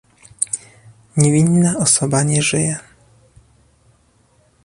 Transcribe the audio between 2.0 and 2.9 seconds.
nie żyje